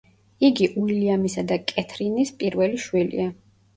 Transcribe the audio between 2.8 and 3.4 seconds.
შვილია.